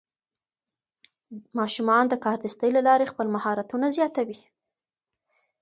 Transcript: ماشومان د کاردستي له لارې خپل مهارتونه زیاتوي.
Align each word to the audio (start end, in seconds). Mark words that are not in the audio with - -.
ماشومان 1.57 2.03
د 2.09 2.13
کاردستي 2.25 2.69
له 2.73 2.81
لارې 2.87 3.09
خپل 3.11 3.27
مهارتونه 3.35 3.87
زیاتوي. 3.97 4.39